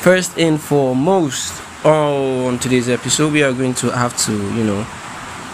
First 0.00 0.38
and 0.38 0.60
foremost, 0.60 1.62
on 1.84 2.58
today's 2.58 2.88
episode, 2.88 3.32
we 3.32 3.44
are 3.44 3.52
going 3.52 3.74
to 3.74 3.90
have 3.90 4.16
to, 4.24 4.32
you 4.32 4.64
know, 4.64 4.86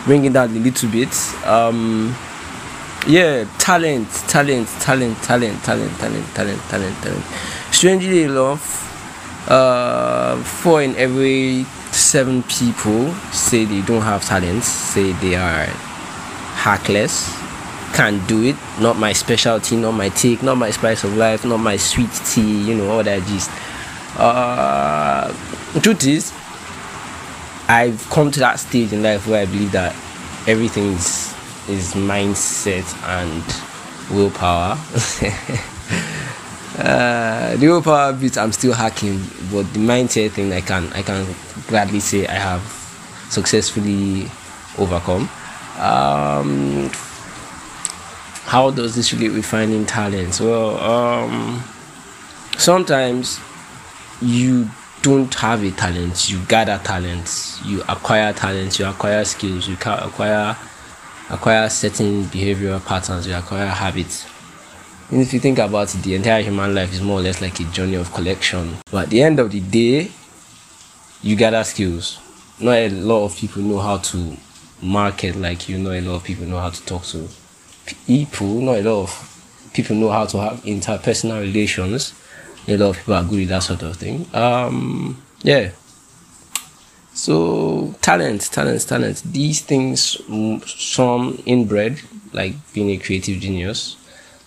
bring 0.06 0.24
it 0.24 0.32
down 0.32 0.48
a 0.50 0.58
little 0.58 0.88
bit. 0.88 1.12
Um, 1.44 2.16
yeah, 3.06 3.44
talent, 3.58 4.08
talent, 4.28 4.68
talent, 4.80 5.18
talent, 5.18 5.62
talent, 5.62 5.92
talent, 5.98 6.26
talent, 6.34 6.62
talent, 6.70 7.02
talent. 7.02 7.24
Strangely 7.70 8.22
enough, 8.22 8.95
uh, 9.48 10.36
four 10.42 10.82
in 10.82 10.94
every 10.96 11.64
seven 11.92 12.42
people 12.44 13.12
say 13.32 13.64
they 13.64 13.80
don't 13.82 14.02
have 14.02 14.24
talents, 14.24 14.66
say 14.66 15.12
they 15.12 15.36
are 15.36 15.66
hackless, 16.54 17.32
can't 17.94 18.26
do 18.28 18.44
it, 18.44 18.56
not 18.80 18.98
my 18.98 19.12
specialty, 19.12 19.76
not 19.76 19.92
my 19.92 20.08
take, 20.10 20.42
not 20.42 20.56
my 20.56 20.70
spice 20.70 21.04
of 21.04 21.16
life, 21.16 21.44
not 21.44 21.58
my 21.58 21.76
sweet 21.76 22.10
tea, 22.26 22.62
you 22.62 22.74
know, 22.74 22.90
all 22.90 23.02
that 23.02 23.22
gist. 23.26 23.50
Uh, 24.18 25.32
truth 25.80 26.06
is, 26.06 26.32
I've 27.68 28.04
come 28.10 28.30
to 28.32 28.40
that 28.40 28.58
stage 28.58 28.92
in 28.92 29.02
life 29.02 29.26
where 29.26 29.42
I 29.42 29.46
believe 29.46 29.72
that 29.72 29.92
everything 30.46 30.92
is, 30.92 31.34
is 31.68 31.94
mindset 31.94 32.84
and 33.04 33.42
willpower. 34.16 34.76
uh, 36.78 37.56
the 37.56 37.68
willpower 37.68 38.12
bit 38.12 38.36
I'm 38.36 38.52
still 38.52 38.72
hacking, 38.72 39.18
but 39.50 39.72
the 39.72 39.78
mindset 39.78 40.32
thing 40.32 40.52
I 40.52 40.60
can 40.60 40.92
I 40.92 41.02
can 41.02 41.26
gladly 41.68 42.00
say 42.00 42.26
I 42.26 42.34
have 42.34 42.62
successfully 43.30 44.30
overcome. 44.78 45.28
Um, 45.78 46.90
how 48.44 48.70
does 48.70 48.94
this 48.94 49.12
relate 49.12 49.30
with 49.30 49.44
finding 49.44 49.86
talents? 49.86 50.40
Well, 50.40 50.78
um, 50.78 51.62
sometimes 52.58 53.40
you 54.20 54.68
don't 55.02 55.32
have 55.34 55.62
a 55.62 55.70
talent, 55.70 56.30
you 56.30 56.38
gather 56.46 56.78
talents, 56.82 57.64
you 57.64 57.82
acquire 57.88 58.32
talents, 58.32 58.78
you 58.78 58.86
acquire 58.86 59.24
skills, 59.24 59.68
you 59.68 59.74
acquire 59.74 60.56
acquire 61.30 61.68
certain 61.68 62.24
behavioral 62.24 62.84
patterns, 62.84 63.26
you 63.26 63.34
acquire 63.34 63.66
habits. 63.66 64.26
And 65.10 65.20
if 65.20 65.32
you 65.32 65.40
think 65.40 65.58
about 65.58 65.94
it, 65.94 66.02
the 66.02 66.14
entire 66.14 66.42
human 66.42 66.74
life 66.74 66.92
is 66.92 67.00
more 67.00 67.20
or 67.20 67.22
less 67.22 67.40
like 67.40 67.58
a 67.60 67.64
journey 67.64 67.96
of 67.96 68.12
collection. 68.12 68.76
But 68.90 69.04
at 69.04 69.10
the 69.10 69.22
end 69.22 69.38
of 69.38 69.50
the 69.52 69.60
day, 69.60 70.10
you 71.22 71.36
gather 71.36 71.62
skills. 71.64 72.18
Not 72.60 72.72
a 72.72 72.88
lot 72.88 73.24
of 73.24 73.36
people 73.36 73.62
know 73.62 73.78
how 73.78 73.98
to 73.98 74.36
market 74.82 75.36
like 75.36 75.68
you. 75.68 75.78
Not 75.78 75.92
a 75.92 76.00
lot 76.00 76.16
of 76.16 76.24
people 76.24 76.46
know 76.46 76.58
how 76.58 76.70
to 76.70 76.86
talk 76.86 77.04
to 77.04 77.28
people. 78.06 78.60
Not 78.60 78.78
a 78.78 78.82
lot 78.82 79.02
of 79.02 79.70
people 79.72 79.96
know 79.96 80.10
how 80.10 80.26
to 80.26 80.40
have 80.40 80.62
interpersonal 80.62 81.40
relations 81.40 82.14
a 82.68 82.76
lot 82.76 82.90
of 82.90 82.96
people 82.96 83.14
are 83.14 83.22
good 83.22 83.38
with 83.38 83.48
that 83.48 83.62
sort 83.62 83.82
of 83.82 83.96
thing. 83.96 84.26
Um, 84.34 85.22
yeah. 85.42 85.70
So 87.14 87.94
talent, 88.02 88.42
talent, 88.52 88.86
talent. 88.86 89.22
These 89.24 89.60
things, 89.60 90.16
mm, 90.28 90.66
some 90.66 91.42
inbred, 91.46 92.00
like 92.32 92.54
being 92.74 92.90
a 92.90 92.98
creative 92.98 93.40
genius, 93.40 93.96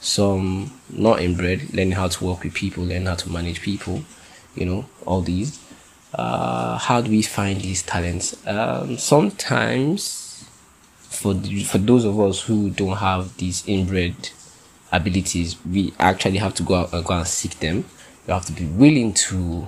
some 0.01 0.71
not 0.89 1.21
inbred, 1.21 1.73
learning 1.73 1.93
how 1.93 2.07
to 2.07 2.25
work 2.25 2.43
with 2.43 2.53
people, 2.53 2.83
learning 2.83 3.07
how 3.07 3.15
to 3.15 3.29
manage 3.29 3.61
people, 3.61 4.03
you 4.55 4.65
know, 4.65 4.85
all 5.05 5.21
these. 5.21 5.63
Uh, 6.13 6.77
how 6.77 7.01
do 7.01 7.11
we 7.11 7.21
find 7.21 7.61
these 7.61 7.83
talents? 7.83 8.35
Um, 8.47 8.97
sometimes, 8.97 10.45
for 10.97 11.33
the, 11.33 11.63
for 11.63 11.77
those 11.77 12.05
of 12.05 12.19
us 12.19 12.41
who 12.41 12.69
don't 12.69 12.97
have 12.97 13.37
these 13.37 13.63
inbred 13.67 14.29
abilities, 14.91 15.55
we 15.65 15.93
actually 15.99 16.37
have 16.37 16.53
to 16.55 16.63
go 16.63 16.75
out 16.75 16.93
and 16.93 17.05
go 17.05 17.13
and 17.13 17.27
seek 17.27 17.59
them 17.59 17.85
you 18.29 18.33
have 18.35 18.45
to 18.45 18.53
be 18.53 18.65
willing 18.65 19.11
to 19.11 19.67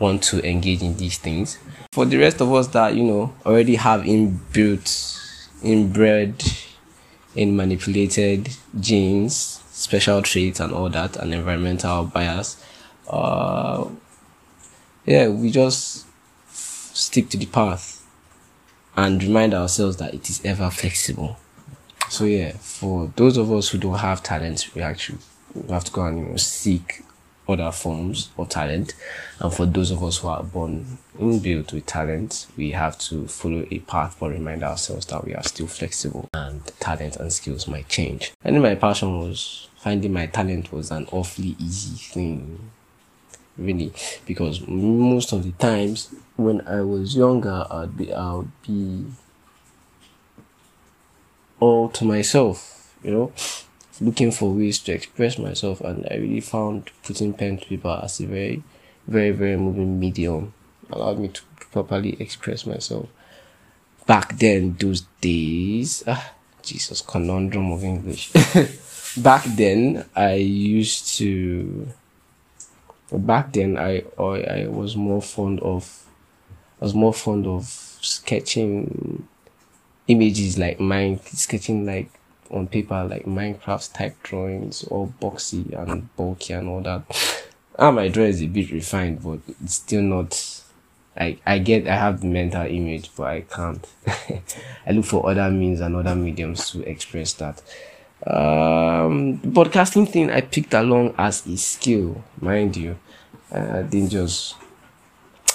want 0.00 0.24
to 0.24 0.44
engage 0.44 0.82
in 0.82 0.96
these 0.96 1.18
things. 1.18 1.56
For 1.92 2.04
the 2.04 2.16
rest 2.16 2.40
of 2.40 2.52
us 2.52 2.66
that 2.68 2.96
you 2.96 3.04
know 3.04 3.32
already 3.46 3.76
have 3.76 4.00
inbuilt, 4.00 5.38
inbred, 5.62 6.42
in 7.34 7.56
manipulated 7.56 8.50
genes, 8.78 9.60
special 9.70 10.22
traits, 10.22 10.60
and 10.60 10.72
all 10.72 10.88
that, 10.90 11.16
and 11.16 11.32
environmental 11.34 12.04
bias, 12.04 12.62
uh, 13.08 13.84
yeah, 15.06 15.28
we 15.28 15.50
just 15.50 16.06
stick 16.48 17.28
to 17.30 17.36
the 17.36 17.46
path 17.46 18.06
and 18.96 19.22
remind 19.22 19.54
ourselves 19.54 19.96
that 19.96 20.14
it 20.14 20.28
is 20.28 20.44
ever 20.44 20.70
flexible. 20.70 21.38
So 22.08 22.24
yeah, 22.24 22.52
for 22.52 23.10
those 23.16 23.36
of 23.36 23.50
us 23.50 23.70
who 23.70 23.78
don't 23.78 23.98
have 23.98 24.22
talents, 24.22 24.74
we 24.74 24.82
actually 24.82 25.18
we 25.54 25.72
have 25.72 25.84
to 25.84 25.92
go 25.92 26.04
and 26.04 26.18
you 26.18 26.24
know 26.26 26.36
seek 26.36 27.02
other 27.48 27.72
forms 27.72 28.30
of 28.38 28.48
talent. 28.48 28.94
And 29.40 29.52
for 29.52 29.66
those 29.66 29.90
of 29.90 30.02
us 30.02 30.18
who 30.18 30.28
are 30.28 30.42
born 30.42 30.98
inbuilt 31.18 31.72
with 31.72 31.86
talent, 31.86 32.46
we 32.56 32.70
have 32.72 32.98
to 33.00 33.26
follow 33.26 33.66
a 33.70 33.78
path 33.80 34.16
but 34.18 34.30
remind 34.30 34.62
ourselves 34.62 35.06
that 35.06 35.24
we 35.24 35.34
are 35.34 35.42
still 35.42 35.66
flexible 35.66 36.28
and 36.34 36.64
talent 36.80 37.16
and 37.16 37.32
skills 37.32 37.66
might 37.66 37.88
change. 37.88 38.32
And 38.44 38.62
my 38.62 38.74
passion 38.74 39.18
was 39.18 39.68
finding 39.76 40.12
my 40.12 40.26
talent 40.26 40.72
was 40.72 40.90
an 40.90 41.06
awfully 41.10 41.56
easy 41.58 41.96
thing. 41.96 42.70
Really, 43.58 43.92
because 44.24 44.66
most 44.66 45.32
of 45.32 45.44
the 45.44 45.52
times 45.52 46.14
when 46.36 46.66
I 46.66 46.80
was 46.80 47.14
younger, 47.14 47.66
I'd 47.70 47.98
be, 47.98 48.12
I'd 48.12 48.46
be 48.66 49.04
all 51.60 51.90
to 51.90 52.04
myself, 52.06 52.94
you 53.04 53.10
know 53.10 53.32
looking 54.02 54.32
for 54.32 54.52
ways 54.52 54.78
to 54.80 54.92
express 54.92 55.38
myself 55.38 55.80
and 55.80 56.06
I 56.10 56.16
really 56.16 56.40
found 56.40 56.90
putting 57.04 57.32
pen 57.34 57.58
to 57.58 57.66
paper 57.66 58.00
as 58.02 58.20
a 58.20 58.26
very, 58.26 58.62
very, 59.06 59.30
very 59.30 59.56
moving 59.56 60.00
medium. 60.00 60.52
Allowed 60.90 61.20
me 61.20 61.28
to 61.28 61.42
properly 61.70 62.16
express 62.20 62.66
myself. 62.66 63.08
Back 64.06 64.36
then, 64.38 64.76
those 64.78 65.02
days, 65.20 66.02
ah, 66.06 66.32
Jesus, 66.62 67.00
conundrum 67.00 67.70
of 67.70 67.84
English. 67.84 68.32
back 69.16 69.44
then, 69.44 70.04
I 70.16 70.34
used 70.34 71.16
to, 71.18 71.88
back 73.12 73.52
then, 73.52 73.78
I, 73.78 74.02
I, 74.18 74.42
I 74.42 74.66
was 74.66 74.96
more 74.96 75.22
fond 75.22 75.60
of, 75.60 76.04
I 76.80 76.84
was 76.84 76.94
more 76.94 77.14
fond 77.14 77.46
of 77.46 77.66
sketching 78.00 79.28
images 80.08 80.58
like 80.58 80.80
mine, 80.80 81.20
sketching 81.24 81.86
like 81.86 82.10
on 82.52 82.68
paper 82.68 83.04
like 83.04 83.24
Minecraft 83.24 83.92
type 83.92 84.22
drawings, 84.22 84.84
all 84.84 85.12
boxy 85.20 85.72
and 85.72 86.14
bulky 86.16 86.52
and 86.52 86.68
all 86.68 86.80
that. 86.82 87.02
Ah, 87.78 87.90
my 87.90 88.08
drawing 88.08 88.30
is 88.30 88.42
a 88.42 88.46
bit 88.46 88.70
refined, 88.70 89.22
but 89.22 89.40
it's 89.62 89.74
still 89.76 90.02
not. 90.02 90.62
I 91.16 91.38
I 91.46 91.58
get 91.58 91.88
I 91.88 91.96
have 91.96 92.20
the 92.20 92.26
mental 92.26 92.66
image, 92.66 93.10
but 93.16 93.26
I 93.26 93.40
can't. 93.42 93.86
I 94.86 94.92
look 94.92 95.04
for 95.04 95.28
other 95.28 95.50
means 95.50 95.80
and 95.80 95.96
other 95.96 96.14
mediums 96.14 96.70
to 96.70 96.82
express 96.88 97.32
that. 97.34 97.62
Um, 98.26 99.38
podcasting 99.38 100.08
thing 100.08 100.30
I 100.30 100.42
picked 100.42 100.74
along 100.74 101.14
as 101.18 101.46
a 101.46 101.56
skill, 101.56 102.22
mind 102.40 102.76
you. 102.76 102.98
Uh, 103.50 103.78
I 103.78 103.82
didn't 103.82 104.10
just 104.10 104.54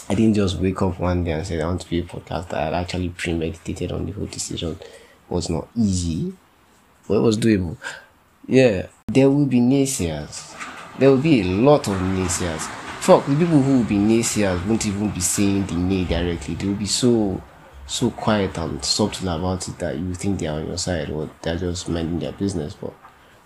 I 0.10 0.16
didn't 0.16 0.36
just 0.36 0.58
wake 0.58 0.82
up 0.82 1.00
one 1.00 1.24
day 1.24 1.32
and 1.32 1.46
say 1.46 1.62
I 1.62 1.68
want 1.68 1.82
to 1.82 1.90
be 1.90 2.00
a 2.00 2.04
podcaster. 2.04 2.54
I 2.54 2.80
actually 2.80 3.10
premeditated 3.10 3.92
on 3.92 4.06
the 4.06 4.12
whole 4.14 4.26
decision. 4.26 4.72
It 4.82 4.90
was 5.30 5.50
not 5.50 5.68
easy 5.76 6.34
it 7.16 7.22
was 7.22 7.38
doable. 7.38 7.78
Yeah, 8.48 8.88
there 9.08 9.30
will 9.30 9.46
be 9.46 9.60
naysayers. 9.60 10.54
There 11.00 11.10
will 11.10 11.18
be 11.22 11.42
a 11.42 11.44
lot 11.44 11.88
of 11.88 11.96
naysayers. 11.96 12.62
Fuck, 13.02 13.26
the 13.26 13.36
people 13.36 13.62
who 13.62 13.78
will 13.78 13.84
be 13.86 13.96
naysayers 13.96 14.66
won't 14.66 14.86
even 14.86 15.12
be 15.12 15.20
saying 15.20 15.66
the 15.66 15.76
nay 15.76 16.04
directly. 16.04 16.56
They 16.56 16.68
will 16.68 16.76
be 16.76 16.86
so 16.86 17.42
so 17.86 18.10
quiet 18.12 18.58
and 18.58 18.84
subtle 18.84 19.30
about 19.30 19.66
it 19.68 19.80
that 19.80 19.98
you 19.98 20.14
think 20.14 20.40
they 20.40 20.48
are 20.48 20.60
on 20.60 20.68
your 20.68 20.78
side 20.78 21.10
or 21.10 21.30
they're 21.42 21.56
just 21.56 21.88
minding 21.88 22.20
their 22.20 22.34
business. 22.34 22.74
But 22.74 22.94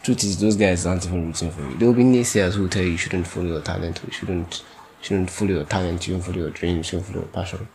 truth 0.01 0.23
is, 0.23 0.39
those 0.39 0.55
guys 0.55 0.85
aren't 0.85 1.05
even 1.05 1.27
rooting 1.27 1.51
for 1.51 1.61
you. 1.61 1.77
There 1.77 1.87
will 1.87 1.95
be 1.95 2.03
naysayers 2.03 2.53
who 2.53 2.67
tell 2.67 2.81
you 2.81 2.91
you 2.91 2.97
shouldn't 2.97 3.27
follow 3.27 3.45
your 3.45 3.61
talent, 3.61 4.01
you 4.05 4.11
shouldn't 4.11 4.63
shouldn't 5.01 5.29
follow 5.29 5.51
your 5.51 5.65
talent, 5.65 6.07
you 6.07 6.13
shouldn't 6.13 6.25
follow 6.25 6.45
your 6.45 6.49
dreams, 6.49 6.77
you 6.77 6.83
shouldn't 6.83 7.07
follow 7.07 7.19
your 7.21 7.29
passion. 7.33 7.67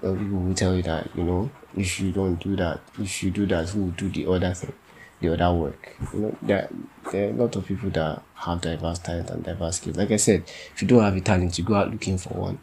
There 0.00 0.10
will 0.10 0.18
people 0.18 0.38
who 0.40 0.54
tell 0.54 0.74
you 0.74 0.82
that 0.82 1.08
you 1.14 1.24
know 1.24 1.50
if 1.76 2.00
you 2.00 2.12
don't 2.12 2.36
do 2.36 2.56
that, 2.56 2.80
if 2.98 3.22
you 3.22 3.30
do 3.30 3.46
that, 3.46 3.68
who 3.70 3.84
will 3.84 3.90
do 3.92 4.08
the 4.08 4.26
other 4.26 4.52
thing 4.52 4.72
the 5.20 5.32
other 5.32 5.52
work. 5.56 5.96
You 6.12 6.20
know, 6.20 6.36
there, 6.42 6.68
there 7.12 7.28
are 7.28 7.30
a 7.30 7.34
lot 7.34 7.56
of 7.56 7.66
people 7.66 7.90
that 7.90 8.22
have 8.34 8.60
diverse 8.60 8.98
talent 8.98 9.30
and 9.30 9.44
diverse 9.44 9.76
skills. 9.76 9.96
Like 9.96 10.10
I 10.10 10.16
said, 10.16 10.44
if 10.74 10.82
you 10.82 10.88
don't 10.88 11.02
have 11.02 11.16
a 11.16 11.20
talent, 11.20 11.58
you 11.58 11.64
go 11.64 11.74
out 11.74 11.90
looking 11.90 12.18
for 12.18 12.30
one. 12.30 12.58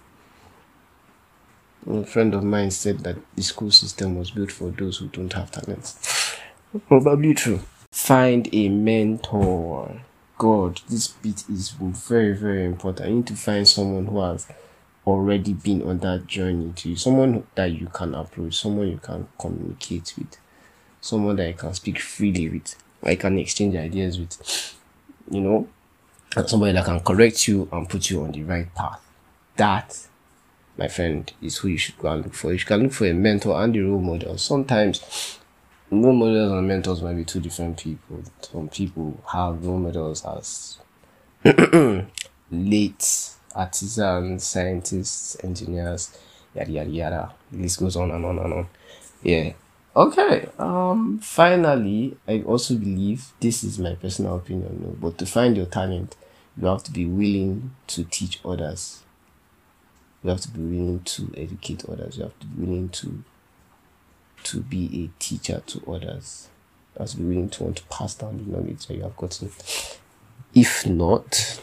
A 1.89 2.06
friend 2.06 2.33
of 2.33 2.44
mine 2.44 2.71
said 2.71 3.00
that 3.00 3.18
the 3.36 3.44
school 3.44 3.71
system 3.71 4.18
was 4.18 4.31
built 4.31 4.51
for 4.51 4.71
those 4.71 4.98
who 4.98 5.07
don't 5.07 5.31
have 5.33 5.51
talents. 5.51 6.38
Probably 6.88 7.33
true. 7.33 7.62
Find 7.92 8.50
a 8.54 8.69
mentor. 8.69 10.01
God, 10.38 10.81
this 10.89 11.07
bit 11.07 11.45
is 11.50 11.69
very, 11.69 12.36
very 12.36 12.65
important. 12.65 13.09
You 13.09 13.15
need 13.18 13.27
to 13.27 13.36
find 13.36 13.68
someone 13.68 14.07
who 14.07 14.19
has 14.21 14.48
already 15.07 15.54
been 15.54 15.81
on 15.81 16.00
that 16.00 16.27
journey 16.27 16.74
to 16.75 16.89
you, 16.89 16.95
someone 16.98 17.48
that 17.56 17.71
you 17.71 17.88
can 17.88 18.13
approach, 18.13 18.56
someone 18.56 18.89
you 18.89 18.98
can 18.98 19.27
communicate 19.39 20.13
with, 20.18 20.38
someone 21.02 21.36
that 21.38 21.48
I 21.50 21.54
can 21.54 21.74
speak 21.74 22.00
freely 22.00 22.50
with, 22.50 22.76
I 23.04 23.16
can 23.16 23.38
exchange 23.38 23.76
ideas 23.76 24.20
with, 24.20 24.76
you 25.30 25.42
know, 25.42 25.68
and 26.36 26.50
somebody 26.50 26.74
that 26.74 26.86
can 26.86 27.00
correct 27.00 27.48
you 27.48 27.68
and 27.72 27.88
put 27.88 28.10
you 28.10 28.24
on 28.24 28.32
the 28.32 28.44
right 28.44 28.74
path. 28.76 29.02
That, 29.56 29.98
my 30.78 30.88
friend, 30.88 31.32
is 31.42 31.58
who 31.58 31.70
you 31.70 31.78
should 31.78 31.98
go 31.98 32.10
and 32.10 32.24
look 32.24 32.34
for. 32.34 32.54
You 32.54 32.60
can 32.60 32.84
look 32.84 32.92
for 32.94 33.06
a 33.06 33.14
mentor 33.14 33.62
and 33.62 33.76
a 33.76 33.82
role 33.82 34.00
model. 34.00 34.38
Sometimes 34.38 35.40
role 35.90 36.14
models 36.14 36.52
and 36.52 36.68
mentors 36.68 37.02
might 37.02 37.16
be 37.16 37.26
two 37.26 37.40
different 37.40 37.78
people. 37.78 38.24
Some 38.42 38.70
people 38.70 39.22
have 39.32 39.66
role 39.66 39.80
models 39.80 40.26
as 40.26 40.78
late 42.52 43.30
artisans, 43.56 44.44
scientists, 44.44 45.38
engineers, 45.44 46.18
yada 46.54 46.72
yada 46.72 46.90
yada. 46.90 47.34
The 47.52 47.58
list 47.58 47.80
goes 47.80 47.96
on 47.96 48.12
and 48.12 48.26
on 48.26 48.40
and 48.40 48.54
on. 48.54 48.68
Yeah. 49.24 49.54
Okay. 49.98 50.48
Um. 50.60 51.18
Finally, 51.18 52.16
I 52.28 52.44
also 52.44 52.76
believe 52.76 53.34
this 53.40 53.64
is 53.64 53.80
my 53.80 53.96
personal 53.96 54.36
opinion, 54.36 54.80
no, 54.80 54.90
but 54.90 55.18
to 55.18 55.26
find 55.26 55.58
your 55.58 55.66
talent, 55.66 56.16
you 56.56 56.68
have 56.68 56.84
to 56.84 56.92
be 56.92 57.08
willing 57.08 57.72
to 57.88 58.04
teach 58.04 58.40
others. 58.46 59.02
You 60.24 60.30
have 60.30 60.42
to 60.42 60.52
be 60.52 60.60
willing 60.60 61.00
to 61.00 61.34
educate 61.36 61.84
others. 61.90 62.18
You 62.18 62.24
have 62.26 62.40
to 62.40 62.46
be 62.46 62.66
willing 62.66 62.90
to 62.90 63.24
to 64.44 64.60
be 64.62 65.04
a 65.04 65.20
teacher 65.20 65.64
to 65.66 65.92
others. 65.92 66.50
You 66.94 67.00
have 67.00 67.10
to 67.10 67.18
be 67.18 67.24
willing 67.24 67.50
to 67.50 67.64
want 67.64 67.78
to 67.78 67.84
pass 67.86 68.14
down 68.14 68.38
the 68.38 68.44
knowledge 68.56 68.86
that 68.86 68.94
you 68.98 69.02
have 69.02 69.18
gotten. 69.18 69.50
If 70.54 70.86
not, 70.86 71.60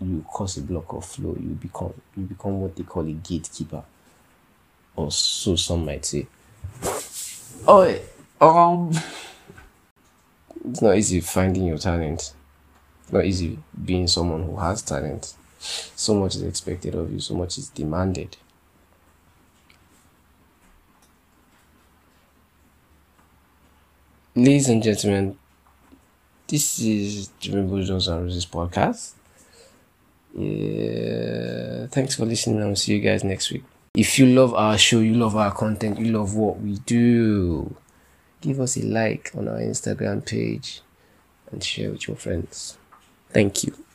you 0.00 0.24
cause 0.32 0.56
a 0.56 0.62
block 0.62 0.92
of 0.92 1.04
flow. 1.04 1.36
You 1.40 1.48
become 1.48 1.94
you 2.16 2.22
become 2.26 2.60
what 2.60 2.76
they 2.76 2.84
call 2.84 3.08
a 3.08 3.12
gatekeeper, 3.12 3.82
or 4.94 5.10
so 5.10 5.56
some 5.56 5.84
might 5.84 6.04
say. 6.04 6.28
Oh, 7.64 7.98
um, 8.40 8.90
it's 10.68 10.82
not 10.82 10.96
easy 10.96 11.20
finding 11.20 11.64
your 11.66 11.78
talent. 11.78 12.32
It's 13.02 13.12
not 13.12 13.24
easy 13.24 13.58
being 13.84 14.06
someone 14.08 14.42
who 14.42 14.56
has 14.56 14.82
talent. 14.82 15.34
So 15.58 16.14
much 16.14 16.36
is 16.36 16.42
expected 16.42 16.94
of 16.94 17.12
you. 17.12 17.20
So 17.20 17.34
much 17.34 17.58
is 17.58 17.68
demanded. 17.68 18.36
Ladies 24.34 24.68
and 24.68 24.82
gentlemen, 24.82 25.38
this 26.46 26.78
is 26.80 27.28
Jimmy 27.40 27.84
Jones 27.84 28.06
and 28.08 28.24
Roses 28.24 28.44
podcast. 28.44 29.12
Yeah, 30.36 31.86
thanks 31.86 32.16
for 32.16 32.26
listening. 32.26 32.62
I'll 32.62 32.76
see 32.76 32.96
you 32.96 33.00
guys 33.00 33.24
next 33.24 33.50
week. 33.50 33.64
If 33.96 34.18
you 34.18 34.26
love 34.26 34.52
our 34.52 34.76
show, 34.76 35.00
you 35.00 35.14
love 35.14 35.36
our 35.36 35.50
content, 35.52 35.98
you 35.98 36.12
love 36.12 36.34
what 36.36 36.60
we 36.60 36.74
do, 36.80 37.74
give 38.42 38.60
us 38.60 38.76
a 38.76 38.82
like 38.84 39.32
on 39.34 39.48
our 39.48 39.56
Instagram 39.58 40.24
page 40.24 40.82
and 41.50 41.64
share 41.64 41.92
with 41.92 42.06
your 42.06 42.16
friends. 42.18 42.76
Thank 43.30 43.64
you. 43.64 43.85